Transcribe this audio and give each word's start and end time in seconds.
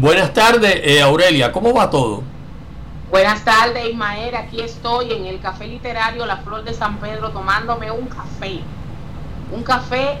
Buenas 0.00 0.32
tardes, 0.32 0.80
eh, 0.84 1.02
Aurelia, 1.02 1.50
¿cómo 1.50 1.74
va 1.74 1.90
todo? 1.90 2.22
Buenas 3.10 3.44
tardes, 3.44 3.84
Ismael. 3.90 4.32
Aquí 4.36 4.60
estoy 4.60 5.10
en 5.10 5.26
el 5.26 5.40
Café 5.40 5.66
Literario 5.66 6.24
La 6.24 6.36
Flor 6.36 6.62
de 6.62 6.72
San 6.72 6.98
Pedro 6.98 7.30
tomándome 7.30 7.90
un 7.90 8.06
café. 8.06 8.60
Un 9.52 9.64
café 9.64 10.18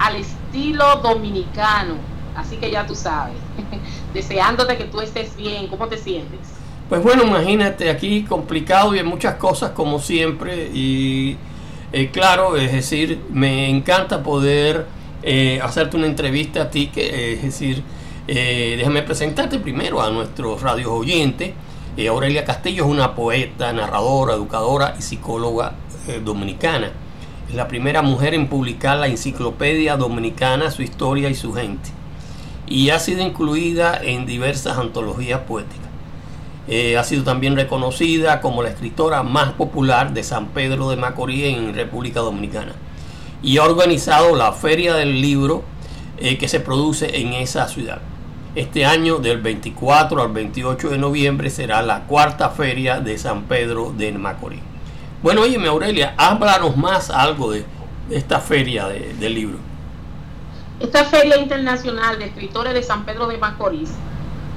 al 0.00 0.16
estilo 0.16 0.96
dominicano. 0.96 1.94
Así 2.34 2.56
que 2.56 2.72
ya 2.72 2.84
tú 2.88 2.96
sabes. 2.96 3.36
Deseándote 4.14 4.76
que 4.76 4.86
tú 4.86 5.00
estés 5.00 5.36
bien. 5.36 5.68
¿Cómo 5.68 5.86
te 5.86 5.96
sientes? 5.96 6.40
Pues 6.88 7.00
bueno, 7.00 7.22
imagínate 7.22 7.88
aquí 7.88 8.24
complicado 8.24 8.96
y 8.96 8.98
hay 8.98 9.04
muchas 9.04 9.36
cosas 9.36 9.70
como 9.70 10.00
siempre. 10.00 10.72
Y 10.74 11.36
eh, 11.92 12.10
claro, 12.10 12.56
es 12.56 12.72
decir, 12.72 13.22
me 13.30 13.70
encanta 13.70 14.24
poder 14.24 14.86
eh, 15.22 15.60
hacerte 15.62 15.96
una 15.96 16.06
entrevista 16.06 16.62
a 16.62 16.70
ti, 16.70 16.88
que 16.88 17.34
es 17.34 17.42
decir, 17.42 17.84
eh, 18.28 18.74
déjame 18.76 19.02
presentarte 19.02 19.58
primero 19.58 20.00
a 20.02 20.10
nuestros 20.10 20.62
radios 20.62 20.90
oyentes. 20.90 21.52
Eh, 21.96 22.08
Aurelia 22.08 22.44
Castillo 22.44 22.84
es 22.84 22.90
una 22.90 23.14
poeta, 23.14 23.72
narradora, 23.72 24.34
educadora 24.34 24.94
y 24.98 25.02
psicóloga 25.02 25.74
eh, 26.06 26.20
dominicana. 26.24 26.92
Es 27.48 27.54
la 27.54 27.66
primera 27.66 28.02
mujer 28.02 28.34
en 28.34 28.48
publicar 28.48 28.98
la 28.98 29.08
enciclopedia 29.08 29.96
dominicana, 29.96 30.70
su 30.70 30.82
historia 30.82 31.28
y 31.28 31.34
su 31.34 31.52
gente. 31.52 31.90
Y 32.68 32.90
ha 32.90 33.00
sido 33.00 33.22
incluida 33.22 34.00
en 34.00 34.26
diversas 34.26 34.78
antologías 34.78 35.40
poéticas. 35.40 35.88
ha 36.96 37.02
sido 37.02 37.24
también 37.24 37.56
reconocida 37.56 38.40
como 38.40 38.62
la 38.62 38.68
escritora 38.68 39.24
más 39.24 39.54
popular 39.54 40.14
de 40.14 40.22
San 40.22 40.48
Pedro 40.48 40.88
de 40.90 40.96
Macorís 40.96 41.56
en 41.56 41.74
República 41.74 42.20
Dominicana. 42.20 42.74
Y 43.42 43.58
ha 43.58 43.64
organizado 43.64 44.36
la 44.36 44.52
Feria 44.52 44.94
del 44.94 45.20
Libro 45.20 45.64
que 46.16 46.46
se 46.46 46.60
produce 46.60 47.18
en 47.18 47.32
esa 47.32 47.66
ciudad. 47.66 48.00
Este 48.56 48.84
año, 48.84 49.18
del 49.18 49.40
24 49.40 50.22
al 50.22 50.32
28 50.32 50.88
de 50.88 50.98
noviembre, 50.98 51.50
será 51.50 51.82
la 51.82 52.00
cuarta 52.06 52.50
feria 52.50 52.98
de 53.00 53.16
San 53.16 53.44
Pedro 53.44 53.92
de 53.96 54.10
Macorís. 54.10 54.60
Bueno, 55.22 55.42
oye, 55.42 55.56
Aurelia, 55.68 56.14
háblanos 56.16 56.76
más 56.76 57.10
algo 57.10 57.52
de, 57.52 57.64
esta 58.10 58.40
feria 58.40 58.88
del 58.88 59.34
libro. 59.34 59.58
Esta 60.80 61.04
feria 61.04 61.36
internacional 61.36 62.18
de 62.18 62.24
escritores 62.24 62.74
de 62.74 62.82
San 62.82 63.04
Pedro 63.04 63.28
de 63.28 63.38
Macorís 63.38 63.92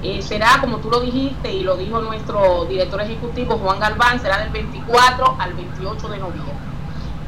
eh, 0.02 0.24
será, 0.24 0.58
como 0.60 0.78
tú 0.78 0.90
lo 0.90 1.00
dijiste 1.00 1.54
y 1.54 1.62
lo 1.62 1.78
dijo 1.78 2.02
nuestro 2.02 2.66
director 2.66 3.00
ejecutivo 3.02 3.60
Juan 3.60 3.80
Galván, 3.80 4.20
será 4.20 4.40
del 4.40 4.50
24 4.50 5.36
al 5.38 5.54
28 5.54 6.08
de 6.10 6.18
noviembre. 6.18 6.54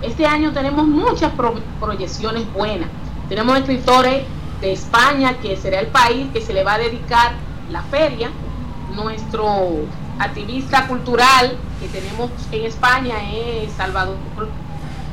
Este 0.02 0.26
año 0.26 0.52
tenemos 0.52 0.88
muchas 0.88 1.32
proyecciones 1.80 2.52
buenas. 2.54 2.90
Tenemos 3.30 3.58
escritores 3.60 4.24
España, 4.72 5.38
que 5.42 5.58
será 5.58 5.80
el 5.80 5.88
país 5.88 6.28
que 6.34 6.42
se 6.42 6.54
le 6.54 6.64
va 6.64 6.76
a 6.76 6.78
dedicar 6.78 7.34
la 7.72 7.82
feria. 7.84 8.30
Nuestro 8.96 9.86
activista 10.20 10.88
cultural 10.88 11.58
que 11.80 11.88
tenemos 11.88 12.32
en 12.52 12.66
España 12.66 13.16
es 13.34 13.72
Salvador, 13.74 14.16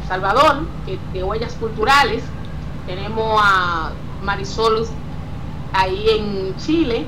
Salvador 0.08 0.66
que 0.86 0.98
de 1.12 1.24
Huellas 1.24 1.54
Culturales. 1.54 2.22
Tenemos 2.86 3.40
a 3.42 3.92
Marisol 4.22 4.86
ahí 5.72 6.06
en 6.10 6.56
Chile 6.56 7.06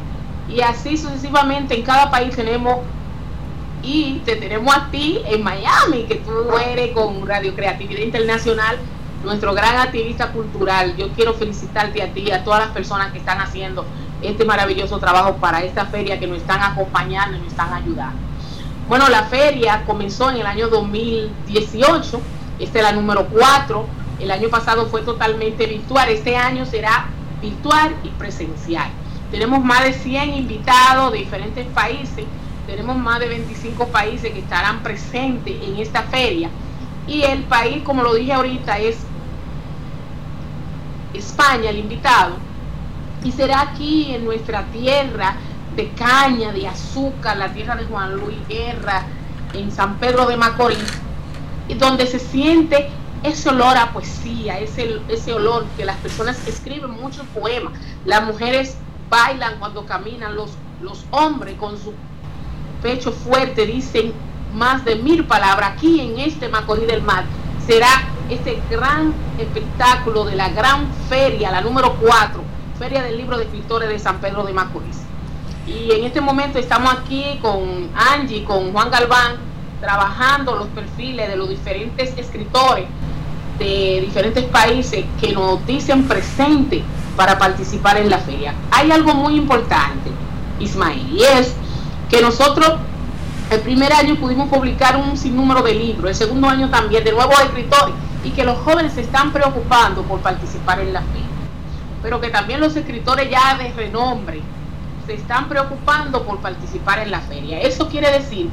y 0.48 0.60
así 0.60 0.96
sucesivamente 0.96 1.74
en 1.74 1.82
cada 1.82 2.10
país 2.10 2.34
tenemos 2.34 2.78
y 3.82 4.22
te 4.24 4.36
tenemos 4.36 4.74
a 4.74 4.90
ti 4.90 5.20
en 5.26 5.42
Miami, 5.42 6.04
que 6.04 6.16
tú 6.16 6.56
eres 6.56 6.92
con 6.92 7.26
Radio 7.26 7.54
Creatividad 7.54 8.00
Internacional 8.00 8.78
nuestro 9.24 9.54
gran 9.54 9.78
activista 9.78 10.32
cultural. 10.32 10.96
Yo 10.96 11.08
quiero 11.12 11.34
felicitarte 11.34 12.02
a 12.02 12.12
ti 12.12 12.24
y 12.28 12.30
a 12.30 12.44
todas 12.44 12.60
las 12.60 12.70
personas 12.70 13.12
que 13.12 13.18
están 13.18 13.40
haciendo 13.40 13.84
este 14.22 14.44
maravilloso 14.44 14.98
trabajo 14.98 15.36
para 15.36 15.62
esta 15.62 15.86
feria, 15.86 16.18
que 16.18 16.26
nos 16.26 16.38
están 16.38 16.62
acompañando 16.62 17.36
y 17.36 17.40
nos 17.40 17.48
están 17.48 17.72
ayudando. 17.72 18.18
Bueno, 18.88 19.08
la 19.08 19.24
feria 19.24 19.84
comenzó 19.86 20.30
en 20.30 20.36
el 20.36 20.46
año 20.46 20.68
2018, 20.68 22.20
esta 22.60 22.78
es 22.78 22.84
la 22.84 22.92
número 22.92 23.26
4, 23.28 23.86
el 24.20 24.30
año 24.30 24.48
pasado 24.48 24.86
fue 24.86 25.02
totalmente 25.02 25.66
virtual, 25.66 26.08
este 26.10 26.36
año 26.36 26.66
será 26.66 27.06
virtual 27.40 27.94
y 28.04 28.08
presencial. 28.10 28.88
Tenemos 29.30 29.64
más 29.64 29.84
de 29.84 29.94
100 29.94 30.34
invitados 30.34 31.12
de 31.12 31.18
diferentes 31.18 31.66
países, 31.68 32.24
tenemos 32.66 32.96
más 32.96 33.20
de 33.20 33.28
25 33.28 33.88
países 33.88 34.32
que 34.32 34.38
estarán 34.38 34.82
presentes 34.82 35.56
en 35.62 35.78
esta 35.78 36.02
feria 36.02 36.50
y 37.06 37.22
el 37.22 37.42
país, 37.44 37.82
como 37.82 38.02
lo 38.02 38.14
dije 38.14 38.32
ahorita, 38.32 38.78
es 38.78 38.98
España, 41.14 41.70
el 41.70 41.78
invitado, 41.78 42.36
y 43.22 43.32
será 43.32 43.62
aquí 43.62 44.14
en 44.14 44.24
nuestra 44.24 44.64
tierra 44.66 45.36
de 45.76 45.90
caña, 45.90 46.52
de 46.52 46.68
azúcar, 46.68 47.36
la 47.36 47.52
tierra 47.52 47.76
de 47.76 47.84
Juan 47.86 48.16
Luis 48.16 48.36
Guerra, 48.48 49.04
en 49.54 49.70
San 49.70 49.98
Pedro 49.98 50.26
de 50.26 50.36
Macorís, 50.36 50.92
donde 51.78 52.06
se 52.06 52.18
siente 52.18 52.90
ese 53.22 53.48
olor 53.48 53.76
a 53.76 53.92
poesía, 53.92 54.58
ese, 54.58 55.00
ese 55.08 55.32
olor 55.32 55.64
que 55.76 55.84
las 55.84 55.96
personas 55.96 56.46
escriben 56.46 56.90
muchos 56.90 57.24
poemas, 57.28 57.72
las 58.04 58.24
mujeres 58.24 58.76
bailan 59.08 59.58
cuando 59.58 59.86
caminan, 59.86 60.34
los, 60.34 60.50
los 60.82 61.04
hombres 61.10 61.56
con 61.58 61.78
su 61.78 61.94
pecho 62.82 63.12
fuerte 63.12 63.64
dicen 63.64 64.12
más 64.54 64.84
de 64.84 64.96
mil 64.96 65.24
palabras 65.24 65.72
aquí 65.72 66.00
en 66.00 66.18
este 66.18 66.48
Macorís 66.48 66.86
del 66.86 67.02
Mar. 67.02 67.24
Será 67.66 67.88
este 68.30 68.60
gran 68.70 69.12
espectáculo 69.38 70.24
de 70.24 70.36
la 70.36 70.48
gran 70.48 70.88
feria, 71.08 71.50
la 71.50 71.60
número 71.60 71.96
4, 72.00 72.42
Feria 72.78 73.02
del 73.02 73.16
Libro 73.16 73.36
de 73.36 73.44
Escritores 73.44 73.88
de 73.88 73.98
San 73.98 74.18
Pedro 74.18 74.44
de 74.44 74.52
Macorís. 74.52 75.02
Y 75.66 75.92
en 75.92 76.04
este 76.04 76.20
momento 76.20 76.58
estamos 76.58 76.92
aquí 76.92 77.38
con 77.40 77.88
Angie, 77.94 78.44
con 78.44 78.72
Juan 78.72 78.90
Galván, 78.90 79.36
trabajando 79.80 80.56
los 80.56 80.68
perfiles 80.68 81.28
de 81.28 81.36
los 81.36 81.48
diferentes 81.48 82.16
escritores 82.16 82.86
de 83.58 84.00
diferentes 84.04 84.44
países 84.46 85.04
que 85.20 85.32
nos 85.32 85.64
dicen 85.66 86.04
presente 86.08 86.82
para 87.16 87.38
participar 87.38 87.98
en 87.98 88.10
la 88.10 88.18
feria. 88.18 88.54
Hay 88.70 88.90
algo 88.90 89.14
muy 89.14 89.36
importante, 89.36 90.10
Ismael, 90.58 91.06
y 91.12 91.22
es 91.22 91.54
que 92.10 92.20
nosotros 92.20 92.74
el 93.50 93.60
primer 93.60 93.92
año 93.92 94.16
pudimos 94.16 94.48
publicar 94.48 94.96
un 94.96 95.16
sinnúmero 95.16 95.62
de 95.62 95.74
libros, 95.74 96.10
el 96.10 96.16
segundo 96.16 96.48
año 96.48 96.70
también 96.70 97.04
de 97.04 97.12
nuevos 97.12 97.38
escritores 97.40 97.94
y 98.24 98.30
que 98.30 98.44
los 98.44 98.58
jóvenes 98.58 98.94
se 98.94 99.02
están 99.02 99.32
preocupando 99.32 100.02
por 100.02 100.20
participar 100.20 100.80
en 100.80 100.92
la 100.92 101.02
feria. 101.02 101.26
Pero 102.02 102.20
que 102.20 102.30
también 102.30 102.60
los 102.60 102.74
escritores 102.74 103.30
ya 103.30 103.56
de 103.56 103.72
renombre 103.72 104.40
se 105.06 105.14
están 105.14 105.48
preocupando 105.48 106.24
por 106.24 106.38
participar 106.38 107.00
en 107.00 107.10
la 107.10 107.20
feria. 107.20 107.60
Eso 107.60 107.88
quiere 107.88 108.10
decir 108.10 108.48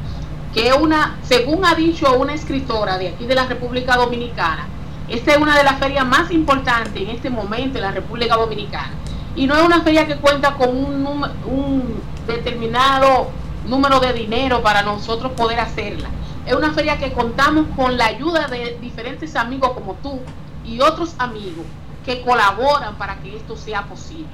que 0.54 0.74
una, 0.74 1.18
según 1.24 1.66
ha 1.66 1.76
dicho 1.76 2.14
una 2.18 2.34
escritora 2.34 2.98
de 2.98 3.10
aquí 3.10 3.26
de 3.26 3.36
la 3.36 3.46
República 3.46 3.96
Dominicana, 3.96 4.68
esta 5.08 5.32
es 5.32 5.38
una 5.38 5.58
de 5.58 5.64
las 5.64 5.80
ferias 5.80 6.06
más 6.06 6.32
importantes 6.32 7.02
en 7.02 7.10
este 7.10 7.30
momento 7.30 7.78
en 7.78 7.84
la 7.84 7.92
República 7.92 8.36
Dominicana. 8.36 8.92
Y 9.36 9.48
no 9.48 9.56
es 9.56 9.64
una 9.64 9.82
feria 9.82 10.06
que 10.06 10.18
cuenta 10.18 10.56
con 10.56 10.70
un 10.70 12.02
determinado 12.28 13.30
número 13.66 14.00
de 14.00 14.14
dinero 14.14 14.62
para 14.62 14.84
nosotros 14.84 15.32
poder 15.34 15.60
hacerla. 15.60 16.10
Es 16.46 16.54
una 16.54 16.74
feria 16.74 16.98
que 16.98 17.14
contamos 17.14 17.68
con 17.76 17.98
la 17.98 18.06
ayuda 18.08 18.48
de 18.48 18.78
diferentes 18.82 19.36
amigos 19.36 19.72
como 19.72 19.94
tú 19.96 20.20
y 20.66 20.82
otros 20.82 21.16
amigos 21.20 21.66
que 22.06 22.22
colaboran 22.24 22.96
para 22.96 23.18
que 23.18 23.38
esto 23.38 23.56
sea 23.56 23.84
posible. 23.84 24.28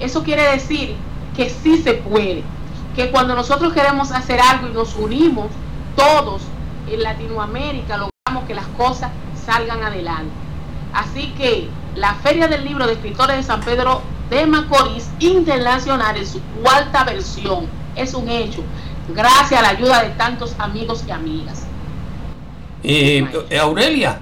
Eso 0.00 0.22
quiere 0.22 0.42
decir 0.50 0.96
que 1.36 1.50
sí 1.50 1.78
se 1.78 1.94
puede, 1.94 2.42
que 2.96 3.10
cuando 3.10 3.34
nosotros 3.34 3.72
queremos 3.72 4.10
hacer 4.12 4.40
algo 4.40 4.68
y 4.68 4.72
nos 4.72 4.96
unimos 4.96 5.48
todos 5.94 6.42
en 6.90 7.02
Latinoamérica, 7.02 7.96
logramos 7.96 8.46
que 8.46 8.54
las 8.54 8.66
cosas 8.78 9.10
salgan 9.44 9.82
adelante. 9.82 10.32
Así 10.92 11.32
que 11.36 11.68
la 11.94 12.14
Feria 12.14 12.48
del 12.48 12.64
Libro 12.64 12.86
de 12.86 12.94
Escritores 12.94 13.36
de 13.36 13.42
San 13.42 13.60
Pedro 13.60 14.02
de 14.30 14.46
Macorís 14.46 15.10
Internacional 15.18 16.16
en 16.16 16.26
su 16.26 16.40
cuarta 16.62 17.04
versión 17.04 17.66
es 17.96 18.14
un 18.14 18.28
hecho, 18.28 18.62
gracias 19.08 19.60
a 19.60 19.62
la 19.62 19.68
ayuda 19.70 20.02
de 20.02 20.10
tantos 20.10 20.54
amigos 20.58 21.04
y 21.06 21.10
amigas. 21.10 21.66
Eh, 22.84 23.24
eh, 23.48 23.58
Aurelia, 23.58 24.18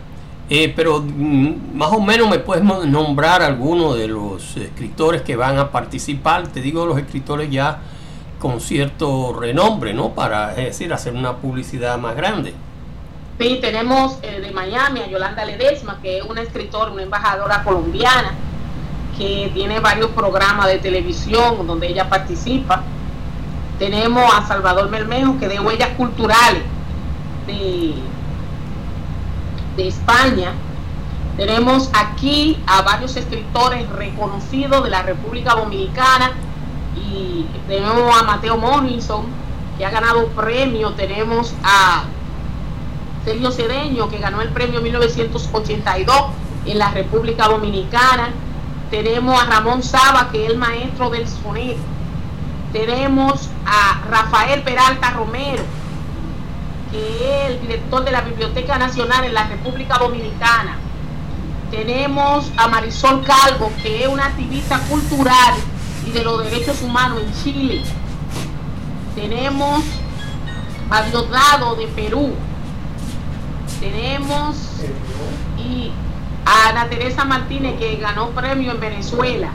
eh, 0.50 0.72
pero 0.74 1.00
mm, 1.00 1.74
más 1.74 1.90
o 1.92 2.00
menos 2.00 2.28
me 2.28 2.38
puedes 2.38 2.62
nombrar 2.62 3.42
algunos 3.42 3.96
de 3.96 4.08
los 4.08 4.56
escritores 4.56 5.22
que 5.22 5.36
van 5.36 5.58
a 5.58 5.70
participar, 5.70 6.48
te 6.48 6.60
digo 6.60 6.84
los 6.84 6.98
escritores 6.98 7.50
ya 7.50 7.78
con 8.38 8.60
cierto 8.60 9.32
renombre, 9.32 9.94
¿no? 9.94 10.10
Para, 10.10 10.50
es 10.50 10.64
decir, 10.66 10.92
hacer 10.92 11.14
una 11.14 11.36
publicidad 11.36 11.98
más 11.98 12.16
grande. 12.16 12.54
Sí, 13.38 13.58
tenemos 13.60 14.20
de 14.20 14.50
Miami 14.50 15.00
a 15.00 15.08
Yolanda 15.08 15.44
Ledesma, 15.44 15.98
que 16.02 16.18
es 16.18 16.24
una 16.24 16.42
escritora, 16.42 16.90
una 16.90 17.02
embajadora 17.02 17.62
colombiana, 17.62 18.34
que 19.16 19.50
tiene 19.54 19.80
varios 19.80 20.10
programas 20.10 20.66
de 20.66 20.78
televisión 20.78 21.66
donde 21.66 21.88
ella 21.88 22.08
participa. 22.08 22.82
Tenemos 23.80 24.22
a 24.34 24.46
Salvador 24.46 24.90
Bermejo, 24.90 25.38
que 25.38 25.48
de 25.48 25.58
huellas 25.58 25.88
culturales 25.96 26.62
de, 27.46 27.94
España. 29.78 30.52
Tenemos 31.38 31.88
aquí 31.94 32.62
a 32.66 32.82
varios 32.82 33.16
escritores 33.16 33.88
reconocidos 33.88 34.84
de 34.84 34.90
la 34.90 35.00
República 35.00 35.54
Dominicana, 35.54 36.32
y 36.94 37.46
tenemos 37.66 38.14
a 38.20 38.22
Mateo 38.24 38.58
Morrison, 38.58 39.24
que 39.78 39.86
ha 39.86 39.90
ganado 39.90 40.26
premio, 40.28 40.90
tenemos 40.90 41.54
a 41.64 42.04
Sergio 43.24 43.50
Cedeño, 43.50 44.10
que 44.10 44.18
ganó 44.18 44.42
el 44.42 44.50
premio 44.50 44.82
1982 44.82 46.16
en 46.66 46.78
la 46.78 46.90
República 46.90 47.48
Dominicana, 47.48 48.28
tenemos 48.90 49.42
a 49.42 49.46
Ramón 49.46 49.82
Saba, 49.82 50.28
que 50.30 50.44
es 50.44 50.50
el 50.50 50.58
maestro 50.58 51.08
del 51.08 51.26
soneto, 51.26 51.80
tenemos 52.74 53.50
a 53.66 54.00
Rafael 54.08 54.62
Peralta 54.62 55.10
Romero, 55.10 55.62
que 56.90 57.44
es 57.46 57.50
el 57.50 57.60
director 57.60 58.04
de 58.04 58.10
la 58.10 58.22
Biblioteca 58.22 58.78
Nacional 58.78 59.24
en 59.24 59.34
la 59.34 59.46
República 59.48 59.98
Dominicana, 59.98 60.78
tenemos 61.70 62.50
a 62.56 62.66
Marisol 62.66 63.22
Calvo, 63.22 63.70
que 63.80 64.02
es 64.02 64.08
una 64.08 64.26
activista 64.26 64.80
cultural 64.88 65.54
y 66.04 66.10
de 66.10 66.24
los 66.24 66.42
derechos 66.42 66.82
humanos 66.82 67.20
en 67.22 67.44
Chile. 67.44 67.82
Tenemos 69.14 69.84
a 70.90 71.02
Diosdado 71.02 71.76
de 71.76 71.86
Perú. 71.86 72.34
Tenemos 73.78 74.56
y 75.56 75.92
a 76.44 76.70
Ana 76.70 76.88
Teresa 76.88 77.24
Martínez 77.24 77.78
que 77.78 77.96
ganó 77.96 78.30
premio 78.30 78.72
en 78.72 78.80
Venezuela. 78.80 79.50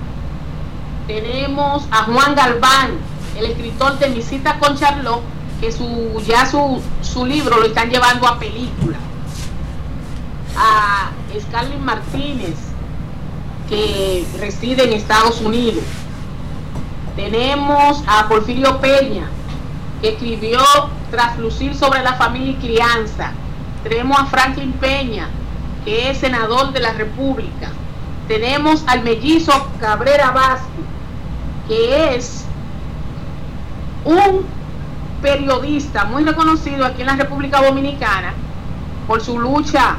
Tenemos 1.08 1.86
a 1.92 2.04
Juan 2.04 2.34
Galván, 2.34 2.92
el 3.38 3.46
escritor 3.46 4.00
de 4.00 4.10
Mi 4.10 4.22
cita 4.22 4.60
con 4.60 4.78
Charlot, 4.78 5.22
que 5.60 5.72
su, 5.72 6.22
ya 6.26 6.46
su, 6.50 6.82
su 7.02 7.26
libro 7.26 7.58
lo 7.58 7.66
están 7.66 7.90
llevando 7.90 8.28
a 8.28 8.40
película. 8.40 8.98
A 10.58 11.12
Scarlett 11.40 11.80
Martínez, 11.80 12.56
que 13.70 14.26
reside 14.40 14.84
en 14.84 14.94
Estados 14.94 15.42
Unidos. 15.42 15.84
Tenemos 17.16 18.04
a 18.08 18.28
Porfirio 18.28 18.80
Peña, 18.80 19.30
que 20.02 20.10
escribió 20.10 20.62
Traslucir 21.12 21.76
sobre 21.76 22.04
la 22.04 22.14
familia 22.14 22.52
y 22.52 22.56
crianza. 22.56 23.32
Tenemos 23.84 24.20
a 24.20 24.26
Franklin 24.26 24.74
Peña, 24.74 25.30
que 25.86 26.10
es 26.10 26.18
senador 26.18 26.74
de 26.74 26.80
la 26.80 26.94
República. 26.94 27.70
Tenemos 28.28 28.84
al 28.88 29.04
mellizo 29.04 29.70
Cabrera 29.80 30.32
Vázquez, 30.32 30.68
que 31.68 32.16
es 32.16 32.35
un 34.06 34.46
periodista 35.22 36.06
muy 36.06 36.24
reconocido 36.24 36.86
aquí 36.86 37.02
en 37.02 37.08
la 37.08 37.16
República 37.16 37.62
Dominicana 37.62 38.34
por 39.08 39.22
su 39.22 39.40
lucha 39.40 39.98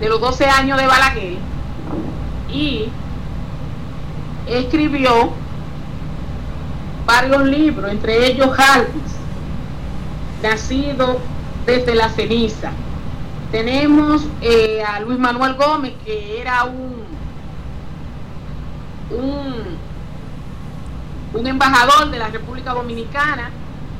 de 0.00 0.08
los 0.08 0.20
12 0.20 0.46
años 0.46 0.78
de 0.78 0.86
Balaguer 0.86 1.38
y 2.48 2.88
escribió 4.46 5.32
varios 7.06 7.44
libros, 7.44 7.90
entre 7.90 8.26
ellos 8.26 8.50
Jalvis, 8.56 9.14
nacido 10.42 11.20
desde 11.66 11.94
la 11.94 12.08
ceniza. 12.10 12.72
Tenemos 13.50 14.26
eh, 14.40 14.82
a 14.82 15.00
Luis 15.00 15.18
Manuel 15.18 15.54
Gómez, 15.54 15.94
que 16.04 16.40
era 16.40 16.64
un, 16.64 17.04
un, 19.10 19.76
un 21.34 21.46
embajador 21.46 22.10
de 22.10 22.18
la 22.18 22.28
República 22.28 22.72
Dominicana, 22.72 23.50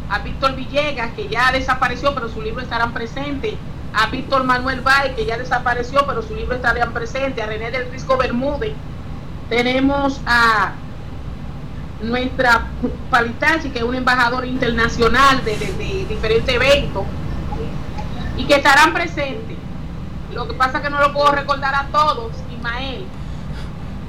a 0.09 0.19
Víctor 0.21 0.55
Villegas, 0.55 1.13
que 1.15 1.29
ya 1.29 1.51
desapareció, 1.51 2.15
pero 2.15 2.29
su 2.29 2.41
libro 2.41 2.63
estarán 2.63 2.93
presentes, 2.93 3.55
a 3.93 4.07
Víctor 4.07 4.45
Manuel 4.45 4.81
Bay, 4.81 5.15
que 5.15 5.27
ya 5.27 5.37
desapareció, 5.37 6.07
pero 6.07 6.23
su 6.23 6.35
libro 6.35 6.55
estaría 6.55 6.87
presente, 6.87 7.43
a 7.43 7.47
René 7.47 7.71
del 7.71 7.91
Risco 7.91 8.17
Bermúdez, 8.17 8.75
tenemos 9.49 10.21
a 10.27 10.73
nuestra 12.03 12.67
Palitachi, 13.11 13.71
que 13.71 13.79
es 13.79 13.85
un 13.85 13.95
embajador 13.95 14.45
internacional 14.45 15.45
de, 15.45 15.57
diferentes 16.09 16.55
eventos, 16.55 17.05
y 18.37 18.45
que 18.45 18.57
estarán 18.57 18.93
presentes. 18.93 19.57
Lo 20.33 20.49
que 20.49 20.55
pasa 20.55 20.79
es 20.79 20.85
que 20.85 20.91
no 20.91 21.01
lo 21.01 21.13
puedo 21.13 21.33
recordar 21.33 21.75
a 21.75 21.87
todos, 21.93 22.33
Ismael. 22.53 23.07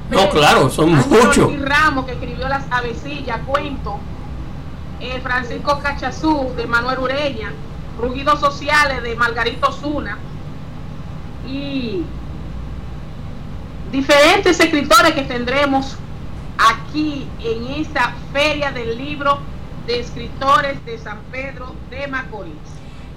No, 0.10 0.30
claro, 0.30 0.70
son 0.70 0.92
muchos. 1.10 1.60
Ramos, 1.62 2.06
que 2.06 2.14
escribió 2.14 2.48
las 2.48 2.64
avecillas, 2.72 3.40
cuento. 3.46 4.00
Eh, 5.00 5.20
Francisco 5.22 5.80
Cachazú, 5.80 6.54
de 6.56 6.68
Manuel 6.68 7.00
Ureña. 7.00 7.52
Rugidos 8.00 8.40
Sociales, 8.40 9.02
de 9.02 9.16
Margarito 9.16 9.72
Zuna. 9.72 10.18
Y 11.48 12.04
diferentes 13.92 14.60
escritores 14.60 15.14
que 15.14 15.22
tendremos 15.22 15.96
aquí 16.58 17.28
en 17.44 17.82
esta 17.82 18.14
feria 18.34 18.72
del 18.72 18.98
libro 18.98 19.40
de 19.88 20.00
escritores 20.00 20.84
de 20.86 20.98
San 20.98 21.20
Pedro 21.32 21.74
de 21.90 22.08
Macorís. 22.08 22.54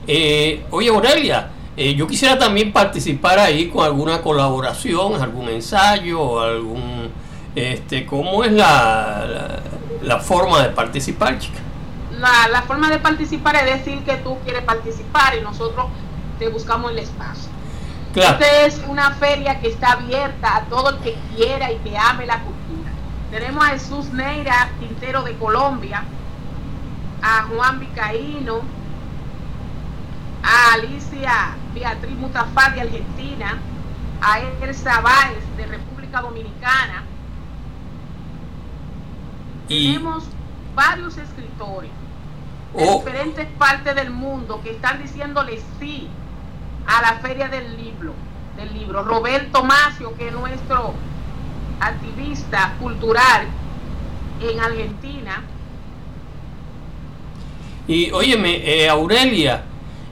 Eh, 0.06 0.64
oye, 0.70 0.88
Aurelia, 0.88 1.50
eh, 1.78 1.94
yo 1.94 2.08
quisiera 2.08 2.36
también 2.36 2.72
participar 2.72 3.38
ahí 3.38 3.68
con 3.68 3.84
alguna 3.84 4.20
colaboración, 4.20 5.22
algún 5.22 5.48
ensayo, 5.48 6.40
algún, 6.40 7.08
este, 7.54 8.04
¿cómo 8.04 8.42
es 8.42 8.50
la, 8.50 9.60
la, 10.02 10.18
forma 10.18 10.60
de 10.60 10.70
participar, 10.70 11.38
chica? 11.38 11.60
La, 12.18 12.48
la 12.48 12.62
forma 12.62 12.90
de 12.90 12.98
participar 12.98 13.54
es 13.54 13.64
decir 13.66 14.00
que 14.00 14.16
tú 14.16 14.38
quieres 14.44 14.64
participar 14.64 15.36
y 15.38 15.40
nosotros 15.40 15.86
te 16.40 16.48
buscamos 16.48 16.90
el 16.90 16.98
espacio. 16.98 17.48
Esta 18.12 18.66
es 18.66 18.82
una 18.88 19.12
feria 19.12 19.60
que 19.60 19.68
está 19.68 19.92
abierta 19.92 20.56
a 20.56 20.64
todo 20.64 20.90
el 20.90 20.96
que 20.98 21.16
quiera 21.36 21.70
y 21.70 21.76
que 21.76 21.96
ame 21.96 22.26
la 22.26 22.40
cultura. 22.42 22.90
Tenemos 23.30 23.64
a 23.64 23.68
Jesús 23.68 24.12
Neira 24.12 24.72
Quintero 24.80 25.22
de 25.22 25.36
Colombia, 25.36 26.02
a 27.22 27.42
Juan 27.44 27.78
Vicaíno, 27.78 28.62
a 30.42 30.74
Alicia 30.74 31.56
Beatriz 31.74 32.16
Mutafar 32.16 32.74
de 32.74 32.82
Argentina, 32.82 33.58
a 34.20 34.40
Elsa 34.40 35.00
Báez 35.00 35.56
de 35.56 35.66
República 35.66 36.20
Dominicana. 36.20 37.04
Tenemos 39.68 40.24
varios 40.74 41.16
escritores 41.18 41.90
de 42.74 42.84
oh. 42.84 42.98
diferentes 42.98 43.46
partes 43.58 43.94
del 43.94 44.10
mundo 44.10 44.60
que 44.62 44.70
están 44.70 45.02
diciéndole 45.02 45.60
sí 45.78 46.08
a 46.86 47.02
la 47.02 47.18
feria 47.20 47.48
del 47.48 47.76
libro, 47.76 48.14
del 48.56 48.72
libro. 48.72 49.02
Roberto 49.02 49.62
Macio, 49.62 50.16
que 50.16 50.28
es 50.28 50.34
nuestro 50.34 50.94
activista 51.80 52.74
cultural 52.80 53.46
en 54.40 54.60
Argentina. 54.60 55.42
Y 57.86 58.10
óyeme, 58.10 58.56
eh, 58.64 58.88
Aurelia, 58.88 59.64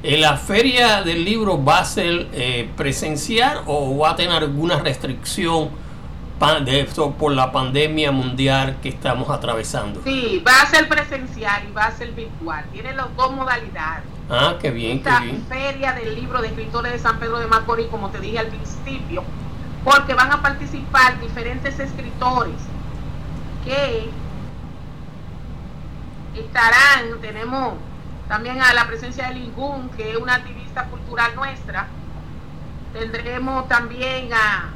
¿la 0.06 0.36
feria 0.36 1.02
del 1.02 1.24
libro 1.24 1.62
va 1.62 1.80
a 1.80 1.84
ser 1.84 2.28
eh, 2.32 2.70
presencial 2.76 3.62
o 3.66 3.98
va 3.98 4.10
a 4.10 4.16
tener 4.16 4.42
alguna 4.42 4.78
restricción 4.78 5.70
de 6.64 6.80
esto 6.80 7.12
por 7.12 7.32
la 7.32 7.50
pandemia 7.50 8.12
mundial 8.12 8.76
que 8.82 8.90
estamos 8.90 9.30
atravesando? 9.30 10.00
Sí, 10.04 10.42
va 10.46 10.62
a 10.62 10.66
ser 10.66 10.88
presencial 10.88 11.64
y 11.68 11.72
va 11.72 11.86
a 11.86 11.92
ser 11.92 12.12
virtual. 12.12 12.64
Tiene 12.72 12.94
las 12.94 13.14
dos 13.16 13.32
modalidades. 13.32 14.04
Ah, 14.30 14.56
qué 14.60 14.70
bien, 14.70 14.98
Esta 14.98 15.22
feria 15.48 15.92
del 15.92 16.14
libro 16.14 16.40
de 16.40 16.48
escritores 16.48 16.92
de 16.92 16.98
San 16.98 17.18
Pedro 17.18 17.38
de 17.38 17.46
Macorís, 17.46 17.86
como 17.86 18.10
te 18.10 18.20
dije 18.20 18.38
al 18.38 18.48
principio, 18.48 19.24
porque 19.84 20.14
van 20.14 20.30
a 20.30 20.42
participar 20.42 21.20
diferentes 21.20 21.78
escritores 21.78 22.54
que 23.64 24.10
estarán, 26.38 27.20
tenemos 27.20 27.74
también 28.28 28.60
a 28.60 28.74
la 28.74 28.86
presencia 28.86 29.28
de 29.28 29.34
Lingún, 29.34 29.88
que 29.90 30.12
es 30.12 30.16
una 30.16 30.34
activista 30.34 30.84
cultural 30.84 31.34
nuestra, 31.36 31.86
tendremos 32.92 33.68
también 33.68 34.32
a 34.32 34.70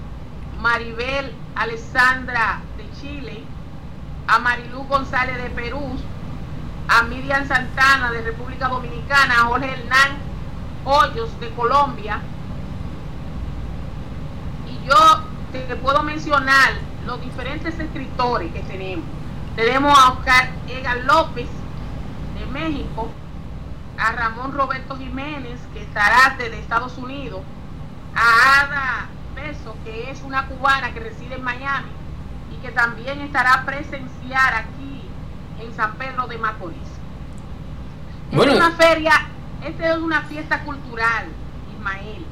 Maribel 0.60 1.34
Alessandra 1.56 2.60
de 2.76 2.90
Chile, 3.00 3.42
a 4.26 4.38
Marilú 4.38 4.84
González 4.84 5.36
de 5.42 5.50
Perú, 5.50 5.98
a 6.88 7.02
Miriam 7.04 7.46
Santana 7.46 8.10
de 8.12 8.22
República 8.22 8.68
Dominicana, 8.68 9.34
a 9.34 9.44
Jorge 9.46 9.72
Hernán 9.72 10.18
Hoyos 10.84 11.38
de 11.40 11.50
Colombia. 11.50 12.20
Y 14.68 14.86
yo 14.86 15.24
te 15.52 15.76
puedo 15.76 16.02
mencionar 16.02 16.72
los 17.06 17.20
diferentes 17.20 17.78
escritores 17.78 18.52
que 18.52 18.60
tenemos. 18.60 19.04
Tenemos 19.56 19.98
a 19.98 20.12
Oscar 20.12 20.50
Egan 20.68 21.06
López 21.06 21.48
de 22.38 22.46
México, 22.46 23.10
a 24.00 24.12
Ramón 24.12 24.52
Roberto 24.52 24.96
Jiménez, 24.96 25.60
que 25.74 25.82
estará 25.82 26.34
desde 26.38 26.58
Estados 26.58 26.96
Unidos, 26.96 27.42
a 28.14 28.60
Ada 28.60 29.08
Beso, 29.34 29.76
que 29.84 30.10
es 30.10 30.22
una 30.22 30.46
cubana 30.46 30.92
que 30.92 31.00
reside 31.00 31.34
en 31.34 31.44
Miami 31.44 31.90
y 32.50 32.56
que 32.62 32.72
también 32.72 33.20
estará 33.20 33.64
presenciar 33.64 34.54
aquí 34.54 35.02
en 35.60 35.74
San 35.74 35.94
Pedro 35.96 36.26
de 36.26 36.38
Macorís. 36.38 36.78
es 38.32 38.38
una 38.38 38.70
feria, 38.72 39.12
esta 39.62 39.94
es 39.94 39.98
una 39.98 40.22
fiesta 40.22 40.60
cultural, 40.62 41.26
Ismael. 41.76 42.24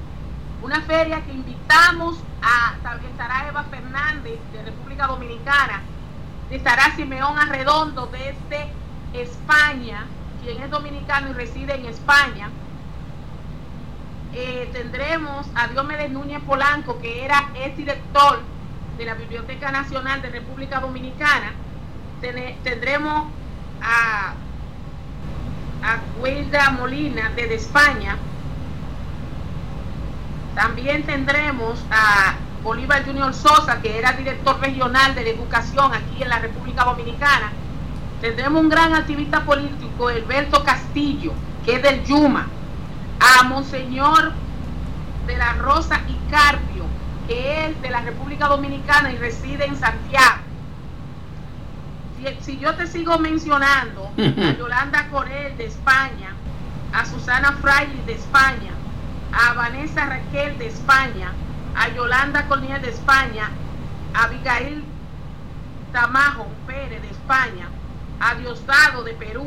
Una 0.62 0.80
feria 0.80 1.20
que 1.24 1.32
invitamos 1.32 2.18
a, 2.42 2.74
estará 3.08 3.46
Eva 3.46 3.64
Fernández 3.64 4.40
de 4.52 4.62
República 4.62 5.06
Dominicana, 5.06 5.82
estará 6.50 6.96
Simeón 6.96 7.38
Arredondo 7.38 8.06
desde 8.06 8.72
España, 9.12 10.06
quien 10.48 10.62
es 10.62 10.70
dominicano 10.70 11.28
y 11.28 11.32
reside 11.34 11.74
en 11.74 11.84
España. 11.84 12.48
Eh, 14.32 14.70
tendremos 14.72 15.46
a 15.54 15.68
Diomedes 15.68 16.10
Núñez 16.10 16.40
Polanco, 16.42 16.98
que 17.00 17.22
era 17.24 17.50
ex 17.54 17.76
director 17.76 18.40
de 18.96 19.04
la 19.04 19.12
Biblioteca 19.12 19.70
Nacional 19.70 20.22
de 20.22 20.30
República 20.30 20.80
Dominicana. 20.80 21.52
tendremos 22.64 23.28
a, 23.82 24.32
a 25.82 26.70
Molina 26.70 27.30
desde 27.36 27.54
España. 27.54 28.16
También 30.54 31.04
tendremos 31.04 31.84
a 31.90 32.36
Bolívar 32.62 33.04
Junior 33.04 33.34
Sosa, 33.34 33.82
que 33.82 33.98
era 33.98 34.12
director 34.12 34.58
regional 34.60 35.14
de 35.14 35.24
la 35.24 35.28
educación 35.28 35.92
aquí 35.92 36.22
en 36.22 36.30
la 36.30 36.38
República 36.38 36.84
Dominicana. 36.84 37.52
Tendremos 38.20 38.62
un 38.62 38.68
gran 38.68 38.94
activista 38.94 39.44
político, 39.44 40.08
Alberto 40.08 40.64
Castillo, 40.64 41.32
que 41.64 41.76
es 41.76 41.82
del 41.82 42.04
Yuma. 42.04 42.48
A 43.20 43.44
Monseñor 43.44 44.32
de 45.26 45.36
la 45.36 45.52
Rosa 45.54 46.00
y 46.08 46.16
Carpio, 46.30 46.84
que 47.26 47.66
es 47.66 47.82
de 47.82 47.90
la 47.90 48.00
República 48.00 48.48
Dominicana 48.48 49.12
y 49.12 49.16
reside 49.16 49.66
en 49.66 49.76
Santiago. 49.76 50.38
Si, 52.40 52.58
yo 52.58 52.74
te 52.74 52.88
sigo 52.88 53.18
mencionando 53.18 54.10
a 54.16 54.58
Yolanda 54.58 55.08
Corel 55.08 55.56
de 55.56 55.66
España, 55.66 56.34
a 56.92 57.04
Susana 57.04 57.52
Fraile 57.60 58.02
de 58.06 58.14
España, 58.14 58.72
a 59.32 59.52
Vanessa 59.52 60.06
Raquel 60.06 60.58
de 60.58 60.66
España, 60.66 61.32
a 61.76 61.88
Yolanda 61.90 62.48
Corniel 62.48 62.82
de 62.82 62.90
España, 62.90 63.50
a 64.14 64.24
Abigail 64.24 64.82
Tamajo 65.92 66.48
Pérez 66.66 67.02
de 67.02 67.10
España, 67.10 67.68
a 68.20 68.34
Diosdado 68.34 69.04
de 69.04 69.12
Perú, 69.14 69.46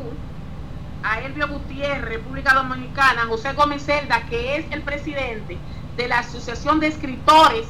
a 1.02 1.20
Elvio 1.20 1.48
Gutiérrez, 1.48 2.02
República 2.02 2.54
Dominicana, 2.54 3.26
José 3.26 3.52
Gómez 3.52 3.84
Celda, 3.84 4.22
que 4.26 4.56
es 4.56 4.66
el 4.70 4.82
presidente 4.82 5.58
de 5.96 6.08
la 6.08 6.20
Asociación 6.20 6.80
de 6.80 6.88
Escritores 6.88 7.66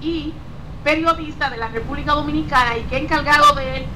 y 0.00 0.32
Periodistas 0.84 1.50
de 1.50 1.56
la 1.56 1.68
República 1.68 2.12
Dominicana 2.12 2.78
y 2.78 2.82
que 2.82 2.96
ha 2.96 2.98
encargado 3.00 3.54
de 3.56 3.78
él 3.78 3.86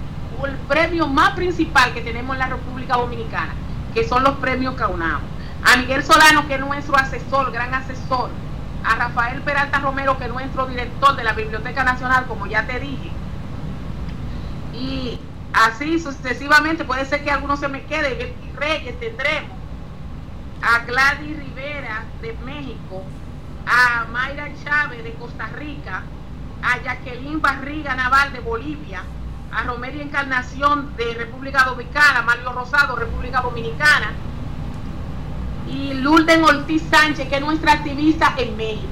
el 0.45 0.57
premio 0.69 1.07
más 1.07 1.35
principal 1.35 1.93
que 1.93 2.01
tenemos 2.01 2.35
en 2.35 2.41
la 2.41 2.49
República 2.49 2.97
Dominicana, 2.97 3.53
que 3.95 4.09
son 4.09 4.25
los 4.25 4.37
premios 4.37 4.75
Caunamo. 4.75 5.21
A 5.65 5.77
Miguel 5.77 6.03
Solano, 6.03 6.47
que 6.49 6.55
es 6.55 6.61
nuestro 6.61 6.97
asesor, 6.97 7.53
gran 7.53 7.75
asesor. 7.75 8.31
A 8.83 8.97
Rafael 8.97 9.43
Peralta 9.43 9.79
Romero, 9.79 10.17
que 10.19 10.25
es 10.25 10.31
nuestro 10.31 10.67
director 10.67 11.15
de 11.15 11.25
la 11.25 11.35
Biblioteca 11.35 11.85
Nacional, 11.85 12.25
como 12.27 12.47
ya 12.47 12.67
te 12.67 12.81
dije. 12.81 13.11
Y 14.73 15.21
así 15.53 15.99
sucesivamente, 15.99 16.85
puede 16.85 17.05
ser 17.05 17.25
que 17.25 17.31
alguno 17.31 17.57
se 17.57 17.69
me 17.69 17.83
quede. 17.85 18.35
Y 18.43 18.57
Reyes 18.57 18.99
tendremos 19.01 19.51
a 20.63 20.81
Gladys 20.81 21.37
Rivera 21.37 22.05
de 22.21 22.33
México, 22.45 23.03
a 23.67 24.05
Mayra 24.11 24.51
Chávez 24.65 25.03
de 25.05 25.13
Costa 25.15 25.47
Rica, 25.49 26.03
a 26.63 26.79
Jacqueline 26.83 27.41
Barriga 27.41 27.95
Naval 27.95 28.33
de 28.33 28.41
Bolivia, 28.41 29.03
a 29.53 29.63
Romeria 29.65 30.03
Encarnación 30.03 30.95
de 30.97 31.15
República 31.15 31.65
Dominicana, 31.65 32.23
Mario 32.23 32.53
Rosado, 32.53 32.97
República 32.97 33.41
Dominicana, 33.41 34.13
y 35.67 35.95
Lourdes 35.95 36.43
Ortiz 36.43 36.83
Sánchez, 36.91 37.29
que 37.29 37.37
es 37.37 37.41
nuestra 37.41 37.73
activista 37.73 38.35
en 38.37 38.57
México. 38.57 38.89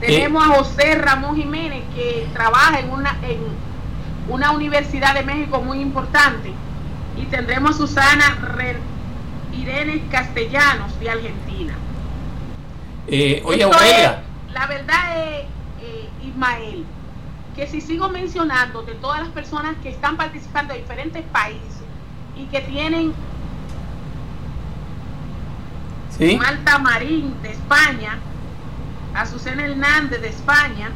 Tenemos 0.00 0.44
a 0.44 0.54
José 0.56 0.96
Ramón 0.96 1.36
Jiménez, 1.36 1.84
que 1.94 2.28
trabaja 2.32 2.80
en 2.80 2.90
una, 2.90 3.16
en 3.22 3.38
una 4.28 4.50
universidad 4.50 5.14
de 5.14 5.22
México 5.22 5.60
muy 5.60 5.80
importante. 5.80 6.52
Y 7.16 7.24
tendremos 7.26 7.72
a 7.72 7.74
Susana 7.74 8.38
Irene 9.52 10.02
Castellanos, 10.10 10.98
de 11.00 11.10
Argentina. 11.10 11.74
Eh, 13.06 13.42
oye, 13.44 13.66
La 14.52 14.66
verdad 14.66 15.28
es, 15.28 15.44
eh, 15.80 16.10
Ismael, 16.24 16.84
que 17.54 17.66
si 17.66 17.80
sigo 17.80 18.08
mencionando 18.08 18.82
de 18.82 18.94
todas 18.94 19.20
las 19.20 19.30
personas 19.30 19.76
que 19.82 19.88
están 19.88 20.16
participando 20.16 20.74
de 20.74 20.80
diferentes 20.80 21.24
países 21.26 21.82
y 22.36 22.44
que 22.46 22.60
tienen 22.60 23.14
¿Sí? 26.18 26.36
Malta 26.36 26.78
Marín 26.78 27.34
de 27.42 27.52
España, 27.52 28.18
Azucena 29.14 29.64
Hernández 29.64 30.20
de 30.20 30.28
España, 30.28 30.90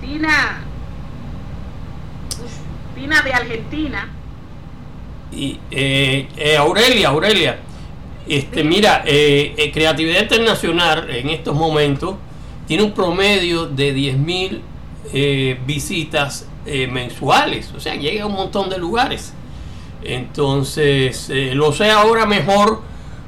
Tina, 0.00 0.60
De 3.02 3.32
Argentina. 3.32 4.08
Y 5.32 5.58
eh, 5.72 6.28
eh, 6.36 6.56
Aurelia, 6.56 7.08
Aurelia, 7.08 7.58
este, 8.28 8.62
mira, 8.62 9.02
eh, 9.04 9.70
Creatividad 9.74 10.22
Internacional 10.22 11.10
en 11.10 11.28
estos 11.30 11.54
momentos 11.54 12.14
tiene 12.68 12.84
un 12.84 12.92
promedio 12.92 13.66
de 13.66 13.94
10.000 13.94 15.58
visitas 15.66 16.48
mensuales, 16.64 17.72
o 17.76 17.80
sea, 17.80 17.96
llega 17.96 18.22
a 18.22 18.26
un 18.26 18.34
montón 18.34 18.70
de 18.70 18.78
lugares. 18.78 19.34
Entonces, 20.04 21.28
lo 21.54 21.72
sé 21.72 21.90
ahora 21.90 22.24
mejor 22.24 22.82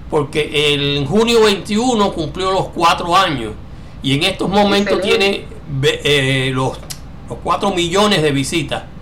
porque 0.08 0.72
el 0.72 1.04
junio 1.04 1.42
21 1.42 2.12
cumplió 2.12 2.52
los 2.52 2.68
cuatro 2.68 3.16
años 3.16 3.52
y 4.02 4.14
en 4.14 4.22
estos 4.22 4.48
momentos 4.48 5.00
tiene 5.02 5.46
los, 6.52 6.78
los 7.28 7.38
4 7.42 7.72
millones 7.72 8.22
de 8.22 8.30
visitas. 8.30 8.93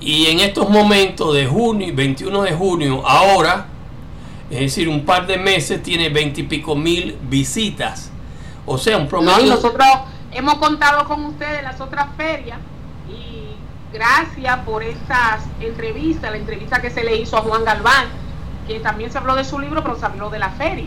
Y 0.00 0.26
en 0.26 0.40
estos 0.40 0.68
momentos 0.68 1.34
de 1.34 1.46
junio, 1.46 1.92
21 1.94 2.42
de 2.42 2.52
junio, 2.52 3.06
ahora, 3.06 3.66
es 4.50 4.60
decir, 4.60 4.88
un 4.88 5.04
par 5.04 5.26
de 5.26 5.38
meses, 5.38 5.82
tiene 5.82 6.08
20 6.08 6.40
y 6.40 6.44
pico 6.44 6.76
mil 6.76 7.16
visitas. 7.22 8.10
O 8.64 8.78
sea, 8.78 8.96
un 8.96 9.08
promedio. 9.08 9.46
nosotros 9.46 9.86
hemos 10.32 10.54
contado 10.56 11.04
con 11.06 11.24
ustedes 11.24 11.62
las 11.62 11.80
otras 11.80 12.06
ferias 12.16 12.58
y 13.08 13.56
gracias 13.92 14.58
por 14.60 14.82
estas 14.82 15.42
entrevistas, 15.60 16.30
la 16.30 16.36
entrevista 16.36 16.80
que 16.80 16.90
se 16.90 17.02
le 17.02 17.16
hizo 17.16 17.36
a 17.36 17.40
Juan 17.40 17.64
Galván 17.64 18.28
que 18.68 18.78
también 18.80 19.10
se 19.10 19.18
habló 19.18 19.34
de 19.34 19.44
su 19.44 19.58
libro, 19.58 19.82
pero 19.82 19.98
se 19.98 20.04
habló 20.04 20.30
de 20.30 20.38
la 20.38 20.50
feria. 20.50 20.86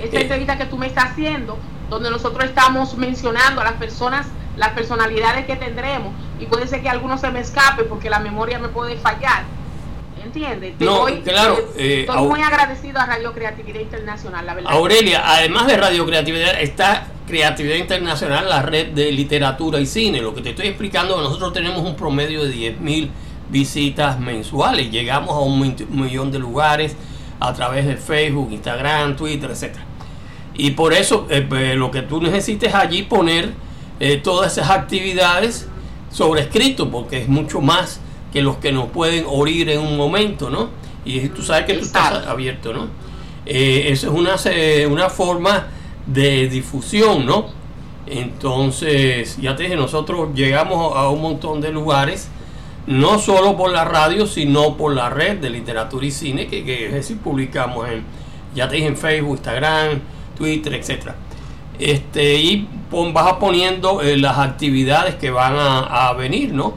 Esta 0.00 0.18
eh. 0.18 0.22
entrevista 0.22 0.58
que 0.58 0.66
tú 0.66 0.76
me 0.76 0.86
estás 0.86 1.12
haciendo, 1.12 1.58
donde 1.88 2.10
nosotros 2.10 2.44
estamos 2.44 2.94
mencionando 2.96 3.62
a 3.62 3.64
las 3.64 3.72
personas, 3.72 4.26
las 4.56 4.70
personalidades 4.70 5.46
que 5.46 5.56
tendremos, 5.56 6.12
y 6.38 6.46
puede 6.46 6.66
ser 6.66 6.82
que 6.82 6.88
alguno 6.88 7.18
se 7.18 7.30
me 7.30 7.40
escape 7.40 7.84
porque 7.84 8.10
la 8.10 8.20
memoria 8.20 8.58
me 8.58 8.68
puede 8.68 8.96
fallar. 8.96 9.44
¿Entiendes? 10.22 10.74
no, 10.78 11.06
claro. 11.24 11.58
Eh, 11.76 12.06
estoy 12.08 12.28
muy 12.28 12.40
agradecido 12.40 13.00
a 13.00 13.06
Radio 13.06 13.32
Creatividad 13.32 13.80
Internacional, 13.80 14.46
la 14.46 14.54
verdad. 14.54 14.72
Aurelia, 14.72 15.22
además 15.24 15.66
de 15.66 15.76
Radio 15.76 16.06
Creatividad, 16.06 16.60
está 16.60 17.08
Creatividad 17.26 17.76
Internacional, 17.76 18.48
la 18.48 18.62
red 18.62 18.88
de 18.88 19.10
literatura 19.10 19.80
y 19.80 19.86
cine. 19.86 20.20
Lo 20.20 20.34
que 20.34 20.42
te 20.42 20.50
estoy 20.50 20.68
explicando, 20.68 21.20
nosotros 21.20 21.52
tenemos 21.52 21.80
un 21.80 21.96
promedio 21.96 22.44
de 22.44 22.54
10.000 22.54 23.10
visitas 23.50 24.18
mensuales, 24.18 24.90
llegamos 24.90 25.36
a 25.36 25.40
un 25.40 25.76
millón 25.90 26.30
de 26.30 26.38
lugares 26.38 26.96
a 27.38 27.52
través 27.52 27.86
de 27.86 27.96
Facebook, 27.96 28.50
Instagram, 28.52 29.16
Twitter, 29.16 29.50
etc. 29.50 29.76
Y 30.54 30.70
por 30.70 30.94
eso 30.94 31.26
eh, 31.30 31.44
pues, 31.46 31.76
lo 31.76 31.90
que 31.90 32.02
tú 32.02 32.20
necesites 32.20 32.74
allí 32.74 33.02
poner 33.02 33.52
eh, 34.04 34.16
todas 34.16 34.50
esas 34.50 34.68
actividades 34.68 35.68
sobre 36.10 36.40
escrito, 36.40 36.90
porque 36.90 37.18
es 37.18 37.28
mucho 37.28 37.60
más 37.60 38.00
que 38.32 38.42
los 38.42 38.56
que 38.56 38.72
nos 38.72 38.90
pueden 38.90 39.24
oír 39.28 39.70
en 39.70 39.78
un 39.78 39.96
momento, 39.96 40.50
¿no? 40.50 40.70
Y 41.04 41.28
tú 41.28 41.40
sabes 41.40 41.66
que 41.66 41.74
tú 41.74 41.84
estás 41.84 42.26
abierto, 42.26 42.72
¿no? 42.72 42.88
Eh, 43.46 43.84
eso 43.90 44.08
es 44.08 44.12
una, 44.12 44.34
una 44.92 45.08
forma 45.08 45.68
de 46.04 46.48
difusión, 46.48 47.24
¿no? 47.26 47.46
Entonces, 48.08 49.36
ya 49.40 49.54
te 49.54 49.62
dije, 49.62 49.76
nosotros 49.76 50.30
llegamos 50.34 50.96
a 50.96 51.08
un 51.08 51.22
montón 51.22 51.60
de 51.60 51.70
lugares 51.70 52.28
no 52.88 53.20
solo 53.20 53.56
por 53.56 53.70
la 53.70 53.84
radio, 53.84 54.26
sino 54.26 54.76
por 54.76 54.96
la 54.96 55.10
red 55.10 55.38
de 55.38 55.48
literatura 55.48 56.04
y 56.04 56.10
cine, 56.10 56.48
que, 56.48 56.64
que 56.64 56.86
es 56.86 56.92
decir, 56.92 57.18
publicamos 57.18 57.88
en, 57.88 58.02
ya 58.52 58.66
te 58.66 58.74
dije, 58.74 58.88
en 58.88 58.96
Facebook, 58.96 59.36
Instagram, 59.36 60.00
Twitter, 60.36 60.74
etcétera. 60.74 61.14
Este, 61.78 62.34
y 62.36 62.68
vas 63.12 63.32
poniendo 63.34 64.02
eh, 64.02 64.16
las 64.16 64.38
actividades 64.38 65.14
que 65.16 65.30
van 65.30 65.54
a, 65.56 66.12
venir, 66.12 66.52
¿no? 66.52 66.74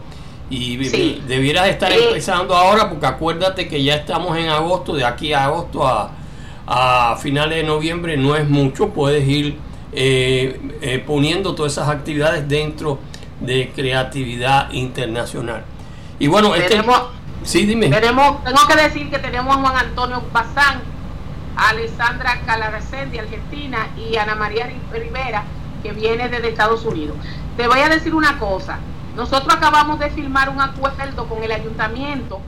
Y 0.50 0.78
debieras 1.28 1.68
estar 1.68 1.92
eh. 1.92 2.08
empezando 2.08 2.56
ahora, 2.56 2.90
porque 2.90 3.06
acuérdate 3.06 3.68
que 3.68 3.84
ya 3.84 3.96
estamos 3.96 4.38
en 4.38 4.50
agosto, 4.50 4.94
de 4.94 5.04
aquí 5.04 5.34
a 5.34 5.46
agosto 5.46 5.86
a, 5.86 6.12
a 6.68 7.18
finales 7.18 7.58
de 7.58 7.64
noviembre 7.64 8.18
no 8.18 8.36
es 8.36 8.48
mucho, 8.48 8.90
puedes 8.90 9.28
ir 9.28 9.58
eh, 9.92 11.04
poniendo 11.06 11.56
todas 11.56 11.74
esas 11.74 11.90
actividades 11.90 12.48
dentro 12.48 13.00
de 13.40 13.72
creatividad 13.76 14.72
internacional. 14.72 15.64
Y 16.20 16.28
bueno, 16.28 16.56
este- 16.56 16.70
tenemos, 16.70 17.02
sí, 17.44 17.66
dime. 17.66 17.90
Tenemos, 17.90 18.44
tengo 18.44 18.68
que 18.68 18.76
decir 18.76 19.10
que 19.10 19.20
tenemos 19.20 19.56
a 19.56 19.60
Juan 19.60 19.78
Antonio 19.78 20.24
Bazán, 20.32 20.82
Alessandra 21.56 22.42
Calaracén 22.46 23.12
de 23.12 23.20
Argentina 23.20 23.88
y 23.98 24.18
Ana 24.18 24.36
María 24.36 24.70
Rivera, 24.92 25.44
que 25.84 25.92
viene 25.94 26.30
desde 26.30 26.50
Estados 26.50 26.86
Unidos. 26.86 27.16
Te 27.58 27.68
voy 27.68 27.80
a 27.80 27.90
decir 27.90 28.14
una 28.14 28.38
cosa. 28.40 28.80
Nosotros 29.16 29.54
acabamos 29.54 30.00
de 30.00 30.10
firmar 30.10 30.50
un 30.50 30.60
acuerdo 30.60 31.28
con 31.28 31.42
el 31.44 31.52
ayuntamiento 31.52 32.42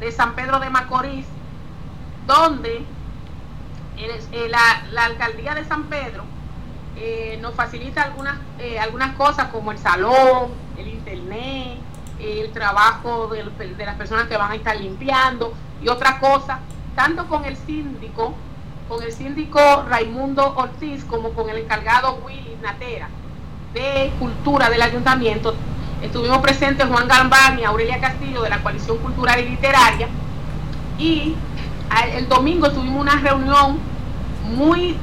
de 0.00 0.12
San 0.12 0.34
Pedro 0.34 0.60
de 0.60 0.68
Macorís, 0.68 1.26
donde 2.26 2.84
eh, 3.96 4.48
la, 4.48 5.04
alcaldía 5.04 5.54
de 5.54 5.64
San 5.64 5.84
Pedro 5.84 6.24
eh, 6.96 7.38
nos 7.40 7.54
facilita 7.54 8.02
algunas, 8.02 8.38
eh, 8.58 8.78
algunas 8.78 9.14
cosas 9.16 9.48
como 9.48 9.72
el 9.72 9.78
salón, 9.78 10.50
el 10.76 10.88
internet, 10.88 11.78
el 12.18 12.50
trabajo 12.52 13.28
de, 13.28 13.44
de, 13.44 13.86
las 13.86 13.96
personas 13.96 14.26
que 14.26 14.36
van 14.36 14.52
a 14.52 14.54
estar 14.54 14.78
limpiando 14.78 15.54
y 15.82 15.88
otra 15.88 16.18
cosa, 16.18 16.60
tanto 16.94 17.26
con 17.28 17.44
el 17.44 17.56
síndico, 17.56 18.34
con 18.90 19.02
el 19.04 19.12
síndico 19.12 19.60
Raimundo 19.88 20.52
Ortiz 20.56 21.04
como 21.04 21.30
con 21.30 21.48
el 21.48 21.58
encargado 21.58 22.18
Willy 22.26 22.56
Natera 22.60 23.08
de 23.72 24.12
Cultura 24.18 24.68
del 24.68 24.82
Ayuntamiento. 24.82 25.54
Estuvimos 26.02 26.38
presentes 26.38 26.88
Juan 26.88 27.06
Gambán 27.06 27.60
y 27.60 27.64
Aurelia 27.64 28.00
Castillo 28.00 28.42
de 28.42 28.50
la 28.50 28.60
Coalición 28.60 28.98
Cultural 28.98 29.38
y 29.38 29.50
Literaria 29.50 30.08
y 30.98 31.36
el 32.14 32.28
domingo 32.28 32.70
tuvimos 32.72 33.00
una 33.00 33.14
reunión 33.20 33.78
muy 34.56 34.96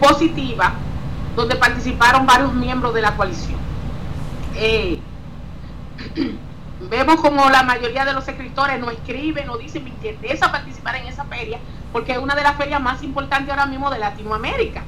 positiva 0.00 0.72
donde 1.36 1.56
participaron 1.56 2.24
varios 2.24 2.54
miembros 2.54 2.94
de 2.94 3.02
la 3.02 3.14
coalición. 3.16 3.60
Eh, 4.54 4.98
vemos 6.88 7.20
como 7.20 7.50
la 7.50 7.64
mayoría 7.64 8.06
de 8.06 8.14
los 8.14 8.26
escritores 8.26 8.80
no 8.80 8.90
escriben 8.90 9.50
o 9.50 9.58
dicen 9.58 9.84
me 9.84 9.90
interesa 9.90 10.50
participar 10.50 10.96
en 10.96 11.06
esa 11.08 11.24
feria 11.24 11.58
porque 11.92 12.12
es 12.12 12.18
una 12.18 12.34
de 12.34 12.42
las 12.42 12.56
ferias 12.56 12.80
más 12.80 13.02
importantes 13.02 13.50
ahora 13.50 13.66
mismo 13.66 13.90
de 13.90 13.98
Latinoamérica 13.98 14.82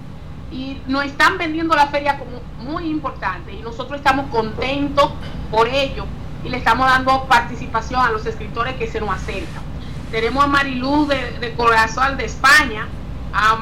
y 0.51 0.81
nos 0.87 1.05
están 1.05 1.39
vendiendo 1.39 1.75
la 1.77 1.89
feria 1.89 2.19
como 2.19 2.41
muy 2.59 2.89
importante 2.91 3.53
y 3.53 3.61
nosotros 3.61 3.99
estamos 3.99 4.31
contentos 4.31 5.13
por 5.51 5.69
ello 5.69 6.07
y 6.45 6.49
le 6.49 6.59
estamos 6.59 6.87
dando 6.87 7.25
participación 7.25 8.01
a 8.01 8.11
los 8.11 8.25
escritores 8.27 8.75
que 8.77 8.87
se 8.87 9.01
nos 9.01 9.11
acercan. 9.11 9.63
Tenemos 10.11 10.45
a 10.45 10.47
Mariluz 10.47 11.09
de, 11.09 11.55
Corazón 11.57 12.17
de 12.17 12.25
España, 12.25 12.87
a 13.33 13.59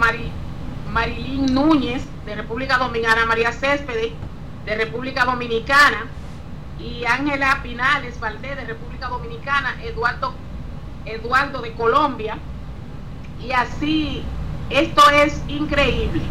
Marilín 0.92 1.46
Núñez 1.46 2.04
de 2.24 2.36
República 2.36 2.78
Dominicana, 2.78 3.26
María 3.26 3.52
Céspedes 3.52 4.12
de 4.64 4.74
República 4.76 5.24
Dominicana 5.24 6.06
y 6.78 7.04
Ángela 7.04 7.60
Pinales 7.62 8.20
Valdés 8.20 8.56
de 8.56 8.64
República 8.64 9.08
Dominicana, 9.08 9.76
Eduardo, 9.82 10.34
Eduardo 11.04 11.62
de 11.62 11.72
Colombia 11.72 12.38
y 13.44 13.52
así 13.52 14.22
esto 14.70 15.02
es 15.10 15.40
increíble. 15.48 16.22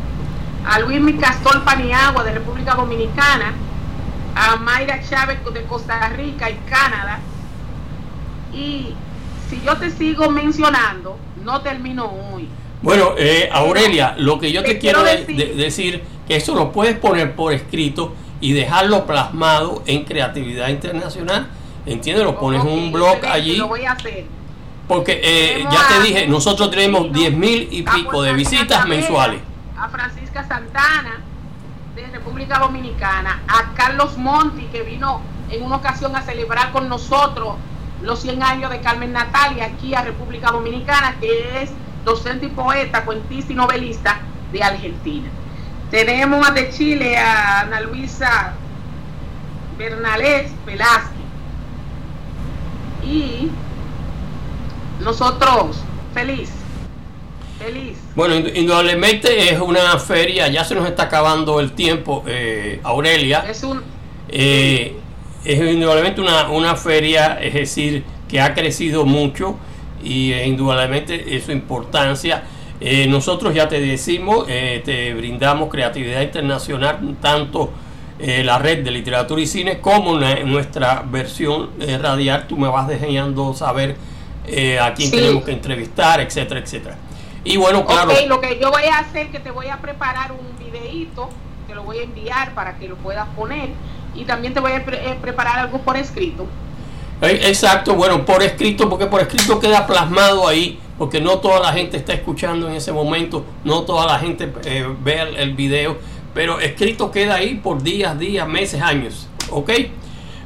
A 0.65 0.79
Luis 0.79 0.99
Micastol 0.99 1.63
Paniagua 1.63 2.23
de 2.23 2.31
República 2.31 2.73
Dominicana, 2.73 3.53
a 4.35 4.55
Mayra 4.57 5.01
Chávez 5.07 5.37
de 5.53 5.63
Costa 5.63 6.09
Rica 6.09 6.49
y 6.49 6.55
Canadá. 6.69 7.19
Y 8.53 8.93
si 9.49 9.61
yo 9.63 9.77
te 9.77 9.89
sigo 9.91 10.29
mencionando, 10.29 11.17
no 11.43 11.61
termino 11.61 12.05
hoy. 12.05 12.47
Bueno, 12.81 13.13
eh, 13.17 13.49
Aurelia, 13.51 14.15
lo 14.17 14.39
que 14.39 14.51
yo 14.51 14.63
te, 14.63 14.77
quiero, 14.77 15.03
decir, 15.03 16.03
que 16.27 16.35
eso 16.35 16.55
lo 16.55 16.71
puedes 16.71 16.97
poner 16.97 17.35
por 17.35 17.53
escrito 17.53 18.13
y 18.41 18.53
dejarlo 18.53 19.05
plasmado 19.05 19.83
en 19.85 20.03
Creatividad 20.03 20.69
Internacional. 20.69 21.47
¿Entiendes? 21.85 22.25
Lo 22.25 22.39
pones 22.39 22.61
en 22.61 22.67
un 22.67 22.91
blog 22.91 23.17
allí. 23.25 23.57
Lo 23.57 23.67
voy 23.67 23.85
a 23.85 23.93
hacer. 23.93 24.25
Porque 24.87 25.19
eh, 25.23 25.65
ya 25.71 25.87
te 25.87 26.03
dije, 26.03 26.27
nosotros 26.27 26.69
tenemos 26.69 27.11
10 27.11 27.35
mil 27.35 27.67
y 27.71 27.81
pico 27.81 28.21
de 28.21 28.33
visitas 28.33 28.87
mensuales. 28.87 29.41
A 29.77 29.89
Francisca 29.89 30.47
Santana, 30.47 31.21
de 31.95 32.05
República 32.07 32.59
Dominicana, 32.59 33.41
a 33.47 33.73
Carlos 33.73 34.17
Monti, 34.17 34.65
que 34.65 34.83
vino 34.83 35.21
en 35.49 35.63
una 35.63 35.77
ocasión 35.77 36.15
a 36.15 36.21
celebrar 36.21 36.71
con 36.71 36.87
nosotros 36.87 37.55
los 38.01 38.21
100 38.21 38.43
años 38.43 38.71
de 38.71 38.81
Carmen 38.81 39.13
Natalia 39.13 39.65
aquí 39.65 39.95
a 39.95 40.01
República 40.01 40.51
Dominicana, 40.51 41.15
que 41.19 41.63
es 41.63 41.71
docente 42.03 42.45
y 42.45 42.49
poeta, 42.49 43.03
cuentista 43.05 43.53
y 43.53 43.55
novelista 43.55 44.19
de 44.51 44.61
Argentina. 44.61 45.29
Tenemos 45.89 46.53
de 46.53 46.69
Chile 46.69 47.17
a 47.17 47.61
Ana 47.61 47.81
Luisa 47.81 48.53
Bernalés 49.77 50.51
Velázquez. 50.65 51.15
Y 53.03 53.51
nosotros, 55.05 55.77
feliz, 56.13 56.49
feliz. 57.59 57.97
Bueno, 58.15 58.35
indudablemente 58.35 59.53
es 59.53 59.59
una 59.61 59.97
feria, 59.99 60.47
ya 60.49 60.65
se 60.65 60.75
nos 60.75 60.87
está 60.87 61.03
acabando 61.03 61.59
el 61.59 61.73
tiempo, 61.73 62.23
eh, 62.27 62.81
Aurelia. 62.83 63.45
Es 63.47 63.63
un... 63.63 63.81
Eh, 64.27 64.97
es 65.45 65.59
indudablemente 65.59 66.21
una, 66.21 66.49
una 66.49 66.75
feria, 66.75 67.37
es 67.39 67.53
decir, 67.53 68.03
que 68.27 68.41
ha 68.41 68.55
crecido 68.55 69.05
mucho 69.05 69.57
y 70.03 70.31
eh, 70.33 70.47
indudablemente 70.47 71.35
es 71.35 71.45
su 71.45 71.51
importancia. 71.51 72.43
Eh, 72.81 73.05
nosotros 73.07 73.53
ya 73.53 73.69
te 73.69 73.79
decimos, 73.79 74.45
eh, 74.49 74.81
te 74.83 75.13
brindamos 75.13 75.69
creatividad 75.69 76.21
internacional, 76.21 77.15
tanto 77.21 77.71
la 78.17 78.57
red 78.59 78.81
de 78.81 78.91
literatura 78.91 79.41
y 79.41 79.45
cine 79.45 79.81
como 79.81 80.17
nuestra 80.17 81.03
versión 81.05 81.71
radial. 82.01 82.47
Tú 82.47 82.55
me 82.55 82.69
vas 82.69 82.87
dejando 82.87 83.53
saber 83.53 83.97
a 84.81 84.93
quién 84.93 85.11
tenemos 85.11 85.43
que 85.43 85.51
entrevistar, 85.51 86.21
etcétera, 86.21 86.59
etcétera. 86.59 86.97
Y 87.43 87.57
bueno, 87.57 87.85
claro. 87.85 88.11
lo 88.27 88.41
que 88.41 88.59
yo 88.59 88.71
voy 88.71 88.83
a 88.83 88.99
hacer 88.99 89.29
que 89.29 89.39
te 89.39 89.51
voy 89.51 89.67
a 89.67 89.77
preparar 89.77 90.31
un 90.31 90.57
videíto, 90.57 91.29
te 91.67 91.75
lo 91.75 91.83
voy 91.83 91.99
a 91.99 92.03
enviar 92.03 92.53
para 92.53 92.77
que 92.77 92.87
lo 92.87 92.95
puedas 92.95 93.27
poner 93.35 93.69
y 94.15 94.23
también 94.23 94.53
te 94.53 94.59
voy 94.59 94.71
a 94.71 94.77
eh, 94.77 95.17
preparar 95.21 95.59
algo 95.59 95.79
por 95.79 95.97
escrito. 95.97 96.47
Eh, 97.21 97.41
exacto, 97.43 97.95
bueno, 97.95 98.25
por 98.25 98.41
escrito, 98.41 98.89
porque 98.89 99.05
por 99.05 99.21
escrito 99.21 99.59
queda 99.59 99.85
plasmado 99.85 100.47
ahí, 100.47 100.79
porque 100.97 101.21
no 101.21 101.39
toda 101.39 101.59
la 101.59 101.73
gente 101.73 101.97
está 101.97 102.13
escuchando 102.13 102.67
en 102.67 102.75
ese 102.75 102.91
momento, 102.91 103.45
no 103.63 103.83
toda 103.83 104.05
la 104.07 104.19
gente 104.19 104.51
eh, 104.65 104.87
ve 105.03 105.21
el, 105.37 105.53
video, 105.53 105.97
pero 106.33 106.59
escrito 106.59 107.11
queda 107.11 107.35
ahí 107.35 107.55
por 107.55 107.83
días, 107.83 108.17
días, 108.17 108.47
meses, 108.47 108.81
años, 108.81 109.27
¿ok? 109.51 109.71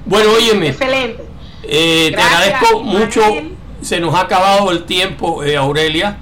Bueno, 0.06 0.32
óyeme. 0.34 0.70
Excelente. 0.70 1.24
te 1.62 2.16
agradezco 2.16 2.82
mucho, 2.82 3.22
se 3.82 4.00
nos 4.00 4.16
ha 4.16 4.22
acabado 4.22 4.72
el 4.72 4.86
tiempo, 4.86 5.42
Aurelia. 5.58 6.18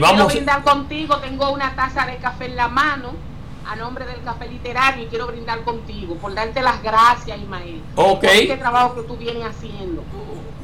vamos. 0.00 0.20
a 0.20 0.24
brindar 0.26 0.62
contigo, 0.62 1.16
tengo 1.18 1.50
una 1.50 1.74
taza 1.74 2.06
de 2.06 2.16
café 2.16 2.46
en 2.46 2.56
la 2.56 2.68
mano 2.68 3.12
a 3.70 3.76
nombre 3.76 4.04
del 4.04 4.20
Café 4.22 4.48
Literario 4.48 5.04
y 5.04 5.06
quiero 5.06 5.28
brindar 5.28 5.62
contigo 5.62 6.16
por 6.16 6.34
darte 6.34 6.60
las 6.60 6.82
gracias, 6.82 7.38
Ismael. 7.38 7.80
Ok. 7.94 8.20
Por 8.20 8.30
este 8.30 8.56
trabajo 8.56 8.94
que 8.96 9.02
tú 9.02 9.16
vienes 9.16 9.44
haciendo. 9.44 10.02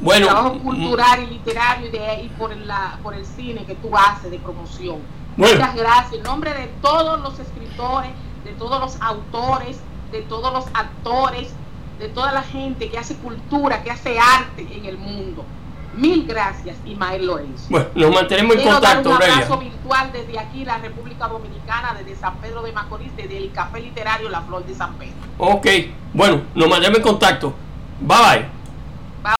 Bueno. 0.01 0.27
trabajo 0.27 0.55
mm, 0.55 0.59
cultural 0.59 1.23
y 1.23 1.27
literario 1.27 1.87
y, 1.87 1.91
de, 1.91 2.29
por, 2.37 2.55
la, 2.57 2.99
por 3.01 3.13
el 3.13 3.25
cine 3.25 3.65
que 3.65 3.75
tú 3.75 3.95
haces 3.95 4.29
de 4.29 4.39
promoción. 4.39 4.97
Muchas 5.37 5.73
gracias. 5.75 6.13
En 6.15 6.23
nombre 6.23 6.53
de 6.53 6.67
todos 6.81 7.21
los 7.21 7.39
escritores, 7.39 8.11
de 8.43 8.51
todos 8.51 8.79
los 8.81 9.01
autores, 9.01 9.79
de 10.11 10.21
todos 10.23 10.51
los 10.51 10.65
actores, 10.73 11.53
de 11.99 12.09
toda 12.09 12.33
la 12.33 12.43
gente 12.43 12.89
que 12.89 12.97
hace 12.97 13.15
cultura, 13.15 13.83
que 13.83 13.91
hace 13.91 14.19
arte 14.19 14.67
en 14.69 14.85
el 14.85 14.97
mundo. 14.97 15.45
Mil 15.95 16.25
gracias, 16.27 16.77
Ismael 16.85 17.25
Lorenzo. 17.25 17.65
Bueno, 17.69 17.87
nos 17.95 18.13
mantenemos 18.13 18.55
en 18.55 18.63
contacto, 18.63 19.09
dar 19.09 19.17
un 19.19 19.31
abrazo 19.31 19.57
virtual 19.57 20.11
desde 20.11 20.39
aquí, 20.39 20.65
la 20.65 20.77
República 20.77 21.27
Dominicana, 21.27 21.95
desde 21.97 22.15
San 22.15 22.37
Pedro 22.37 22.61
de 22.61 22.71
Macorís, 22.71 23.15
desde 23.15 23.37
el 23.37 23.51
Café 23.51 23.81
Literario 23.81 24.29
La 24.29 24.41
Flor 24.41 24.65
de 24.65 24.75
San 24.75 24.93
Pedro. 24.95 25.15
Ok, 25.37 25.67
bueno, 26.13 26.41
nos 26.53 26.69
mantenemos 26.69 26.97
en 26.99 27.03
contacto. 27.03 27.53
Bye 27.99 28.17
bye. 28.17 28.56